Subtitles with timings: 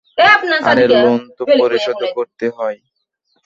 [0.69, 2.77] আরে লোন তো পরিশোধও করতে হয়।